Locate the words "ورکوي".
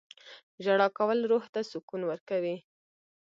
2.07-2.55